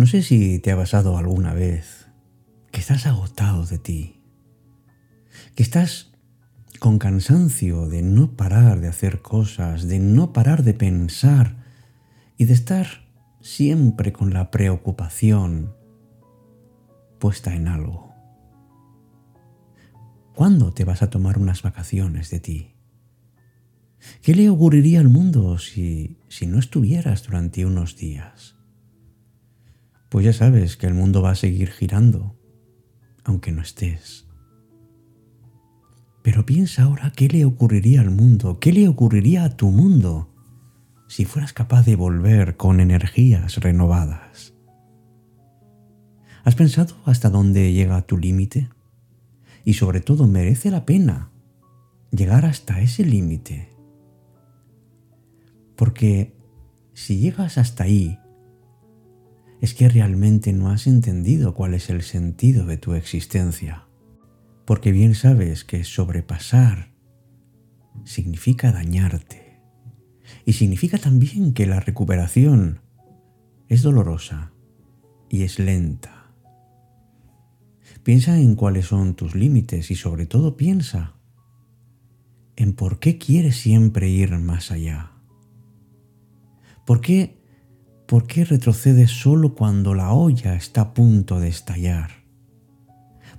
[0.00, 2.06] No sé si te ha pasado alguna vez
[2.72, 4.22] que estás agotado de ti,
[5.54, 6.10] que estás
[6.78, 11.66] con cansancio de no parar de hacer cosas, de no parar de pensar
[12.38, 12.86] y de estar
[13.42, 15.74] siempre con la preocupación
[17.18, 18.14] puesta en algo.
[20.34, 22.74] ¿Cuándo te vas a tomar unas vacaciones de ti?
[24.22, 28.56] ¿Qué le ocurriría al mundo si, si no estuvieras durante unos días?
[30.10, 32.36] Pues ya sabes que el mundo va a seguir girando,
[33.24, 34.26] aunque no estés.
[36.22, 40.34] Pero piensa ahora qué le ocurriría al mundo, qué le ocurriría a tu mundo
[41.08, 44.52] si fueras capaz de volver con energías renovadas.
[46.44, 48.68] ¿Has pensado hasta dónde llega tu límite?
[49.64, 51.30] Y sobre todo, ¿merece la pena
[52.10, 53.68] llegar hasta ese límite?
[55.76, 56.34] Porque
[56.94, 58.18] si llegas hasta ahí,
[59.60, 63.86] es que realmente no has entendido cuál es el sentido de tu existencia.
[64.64, 66.92] Porque bien sabes que sobrepasar
[68.04, 69.60] significa dañarte.
[70.44, 72.80] Y significa también que la recuperación
[73.68, 74.52] es dolorosa
[75.28, 76.32] y es lenta.
[78.02, 81.16] Piensa en cuáles son tus límites y sobre todo piensa
[82.56, 85.12] en por qué quieres siempre ir más allá.
[86.86, 87.39] ¿Por qué,
[88.10, 92.10] por qué retrocedes solo cuando la olla está a punto de estallar?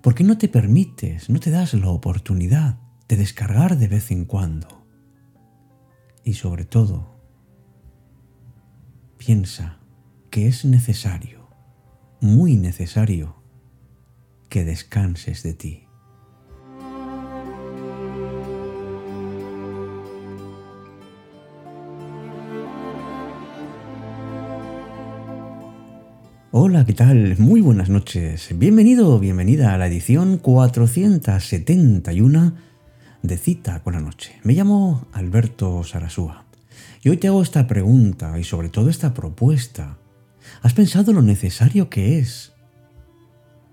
[0.02, 4.24] ¿Por qué no te permites, no te das la oportunidad de descargar de vez en
[4.24, 4.88] cuando?
[6.24, 7.20] Y sobre todo,
[9.18, 9.80] piensa
[10.30, 11.50] que es necesario,
[12.22, 13.44] muy necesario,
[14.48, 15.88] que descanses de ti.
[26.54, 27.38] Hola, ¿qué tal?
[27.40, 28.50] Muy buenas noches.
[28.58, 32.54] Bienvenido bienvenida a la edición 471
[33.22, 34.36] de Cita con la Noche.
[34.44, 36.46] Me llamo Alberto Sarasúa
[37.02, 39.98] y hoy te hago esta pregunta y sobre todo esta propuesta.
[40.62, 42.52] ¿Has pensado lo necesario que es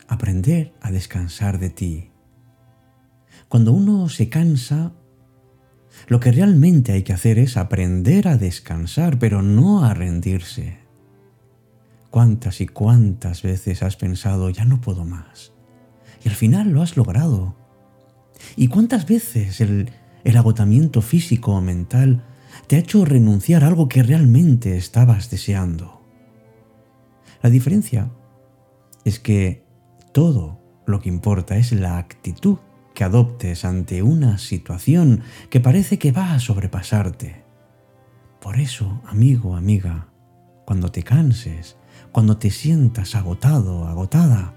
[0.08, 2.10] aprender a descansar de ti.
[3.48, 4.92] Cuando uno se cansa,
[6.08, 10.87] lo que realmente hay que hacer es aprender a descansar, pero no a rendirse.
[12.18, 15.52] ¿Cuántas y cuántas veces has pensado, ya no puedo más?
[16.24, 17.54] Y al final lo has logrado.
[18.56, 19.92] ¿Y cuántas veces el,
[20.36, 22.24] agotamiento físico o mental
[22.66, 26.02] te ha hecho renunciar a algo que realmente estabas deseando?
[27.40, 28.10] La diferencia
[29.04, 29.64] es que
[30.12, 32.58] todo lo que importa es la actitud
[32.96, 37.44] que adoptes ante una situación que parece que va a sobrepasarte.
[38.40, 40.08] Por eso, amigo, amiga,
[40.64, 41.77] cuando te canses,
[42.12, 44.54] cuando te sientas agotado, agotada,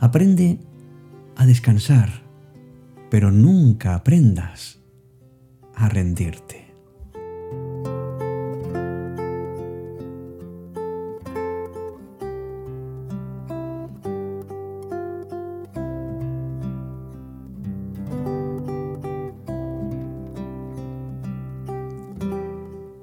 [0.00, 0.58] aprende
[1.36, 2.22] a descansar,
[3.10, 4.80] pero nunca aprendas
[5.74, 6.67] a rendirte.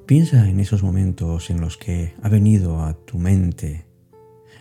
[0.05, 3.85] Piensa en esos momentos en los que ha venido a tu mente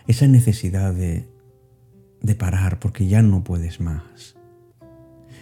[0.07, 1.27] esa necesidad de,
[2.39, 4.35] parar porque ya no puedes más.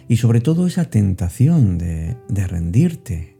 [0.06, 3.38] Y sobre todo esa tentación de, de rendirte.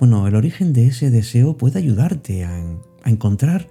[0.00, 2.56] Bueno, el origen de ese deseo puede ayudarte a,
[3.04, 3.68] a encontrar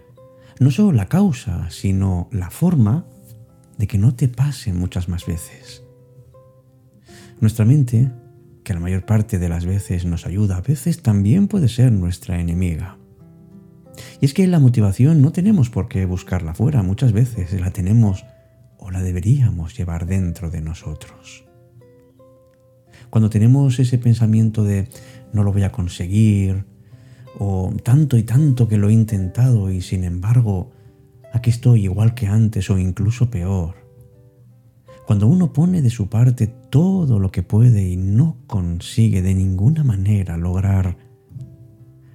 [0.61, 3.05] no solo la causa, sino la forma
[3.77, 5.83] de que no te pase muchas más veces.
[7.41, 8.09] Nuestra mente
[8.65, 12.41] que la mayor parte de las veces nos ayuda, a veces también puede ser nuestra
[12.41, 12.97] enemiga.
[14.19, 18.25] Y es que la motivación no tenemos por qué buscarla fuera, muchas veces la tenemos
[18.77, 21.45] o la deberíamos llevar dentro de nosotros.
[23.11, 24.89] Cuando tenemos ese pensamiento de
[25.31, 26.65] no lo voy a conseguir,
[27.37, 30.71] o tanto y tanto que lo he intentado y sin embargo
[31.33, 33.84] aquí estoy igual que antes o incluso peor,
[35.05, 39.83] cuando uno pone de su parte todo lo que puede y no consigue de ninguna
[39.83, 40.97] manera lograr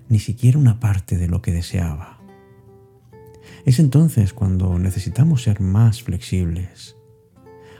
[0.08, 2.20] ni siquiera una parte de lo que deseaba.
[3.64, 6.96] Es entonces cuando necesitamos ser más flexibles,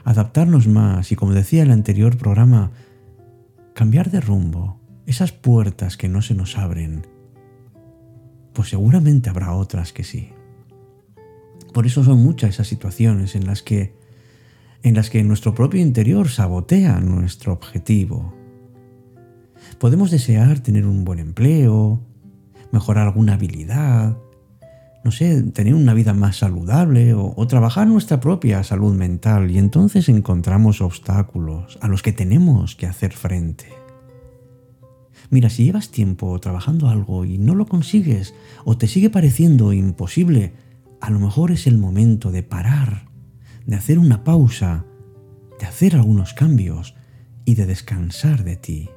[0.03, 2.71] adaptarnos más y, como decía el anterior programa,
[3.73, 7.05] cambiar de rumbo, esas puertas que no se nos abren,
[8.53, 10.29] pues seguramente habrá otras que sí.
[11.73, 14.00] Por eso son muchas esas situaciones en las que
[14.83, 18.33] en las que nuestro propio interior sabotea nuestro objetivo.
[19.79, 22.01] Podemos desear tener un buen empleo,
[22.71, 24.17] mejorar alguna habilidad,
[25.03, 29.57] no sé, tener una vida más saludable o, o, trabajar nuestra propia salud mental y
[29.57, 33.65] entonces encontramos obstáculos a los que tenemos que hacer frente.
[35.31, 38.35] Mira, si llevas tiempo trabajando algo y no lo consigues
[38.65, 40.53] o te sigue pareciendo imposible,
[40.99, 43.10] a lo mejor es el momento de parar,
[43.71, 44.85] de hacer una pausa,
[45.57, 46.93] de hacer algunos cambios
[47.45, 48.89] y de descansar de ti.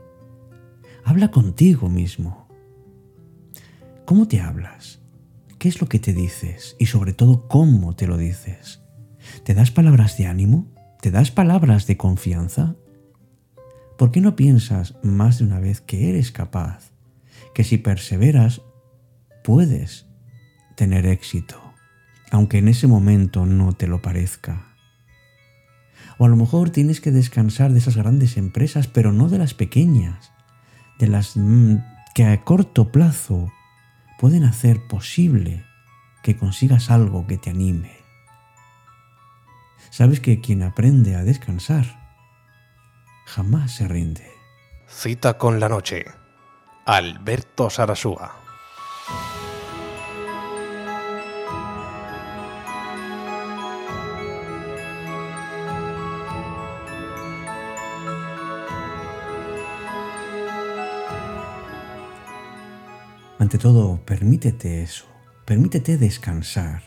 [1.05, 2.49] Habla contigo mismo.
[4.05, 5.00] ¿Cómo te hablas?
[5.61, 6.75] ¿Qué es lo que te dices?
[6.81, 8.82] Y sobre todo, ¿cómo te lo dices?
[9.44, 10.67] ¿Te das palabras de ánimo?
[11.00, 12.75] ¿Te das palabras de confianza?
[13.97, 16.91] ¿Por qué no piensas más de una vez que eres capaz,
[17.55, 18.61] que si perseveras,
[19.44, 20.09] puedes
[20.75, 21.63] tener éxito,
[22.34, 24.66] aunque en ese momento no te lo parezca?
[26.19, 29.54] O a lo mejor tienes que descansar de esas grandes empresas, pero no de las
[29.54, 30.32] pequeñas,
[30.98, 31.76] de las mm,
[32.12, 33.52] que a corto plazo
[34.19, 35.64] pueden hacer posible
[36.25, 37.92] que consigas algo que te anime.
[39.90, 41.87] Sabes que quien aprende a descansar
[43.26, 44.28] jamás se rinde.
[44.88, 46.04] Cita con la noche.
[46.84, 48.44] Alberto Sarasúa.
[63.58, 65.06] Todo, permítete eso,
[65.46, 66.82] permítete descansar,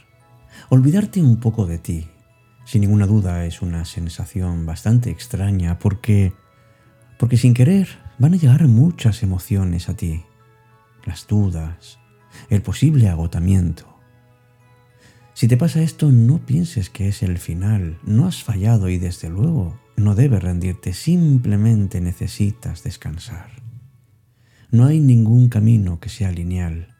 [0.70, 2.08] olvidarte un poco de ti.
[2.66, 6.34] Sin ninguna duda es una sensación bastante extraña porque
[7.18, 7.88] porque sin querer
[8.20, 10.24] van a llegar muchas emociones a ti.
[11.04, 11.98] Las dudas,
[12.50, 13.98] el posible agotamiento.
[15.34, 19.30] Si te pasa esto, no pienses que es el final, no has fallado y desde
[19.30, 23.67] luego no debes rendirte, simplemente necesitas descansar.
[24.70, 26.96] No hay ningún camino que sea lineal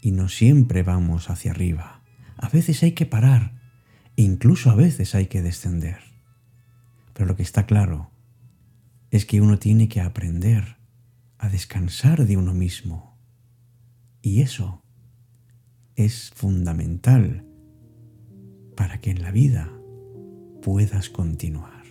[0.00, 2.02] y no siempre vamos hacia arriba.
[2.38, 3.60] A veces hay que parar
[4.16, 5.98] e incluso a veces hay que descender.
[7.12, 8.10] Pero lo que está claro
[9.10, 10.78] es que uno tiene que aprender
[11.38, 13.18] a descansar de uno mismo.
[14.22, 14.82] Y eso
[15.96, 17.46] es fundamental
[18.74, 19.70] para que en la vida
[20.62, 21.82] puedas continuar.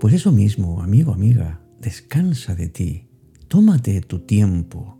[0.00, 3.08] Pues eso mismo, amigo, amiga, descansa de ti,
[3.48, 4.96] tómate tu tiempo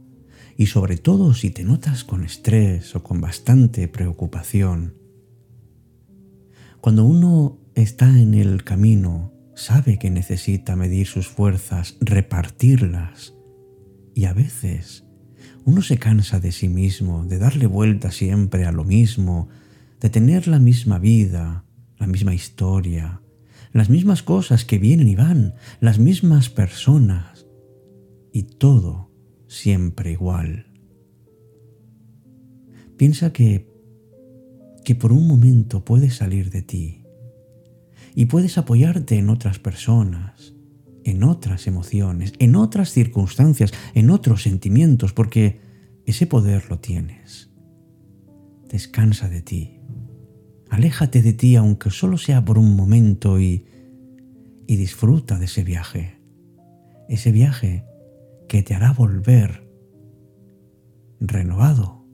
[0.57, 4.95] y sobre todo si te notas con estrés o con bastante preocupación.
[6.81, 13.35] Cuando uno está en el camino, sabe que necesita medir sus fuerzas, repartirlas
[14.17, 15.05] y a veces
[15.65, 19.49] uno se cansa de sí mismo, de darle vuelta siempre a lo mismo,
[20.01, 21.65] de tener la misma vida,
[21.99, 23.21] la misma historia,
[23.73, 27.47] las mismas cosas que vienen y van, las mismas personas,
[28.33, 29.11] y todo
[29.47, 30.67] siempre igual.
[32.97, 33.71] Piensa que,
[34.85, 37.05] que por un momento puedes salir de ti
[38.15, 40.55] y puedes apoyarte en otras personas,
[41.05, 45.61] en otras emociones, en otras circunstancias, en otros sentimientos, porque
[46.05, 47.51] ese poder lo tienes.
[48.69, 49.78] Descansa de ti
[50.71, 53.67] Aléjate de ti aunque solo sea por un momento y,
[54.67, 56.21] y disfruta de ese viaje.
[57.09, 57.85] Ese viaje
[58.49, 59.69] que te hará volver
[61.21, 62.05] renovado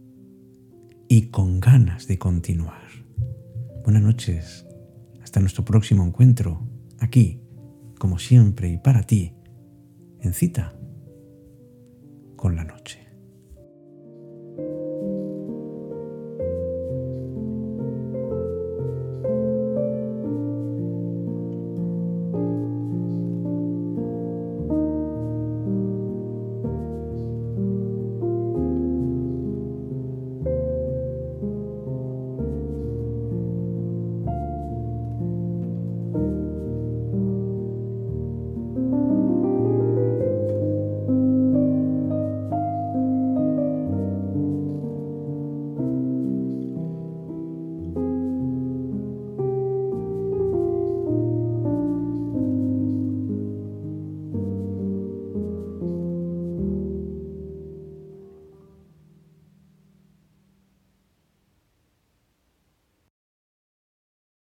[1.08, 2.88] y con ganas de continuar.
[3.84, 4.66] Buenas noches.
[5.22, 6.66] Hasta nuestro próximo encuentro,
[7.00, 7.40] aquí,
[7.98, 9.34] como siempre y para ti,
[10.20, 10.74] en cita
[12.36, 13.03] con la noche.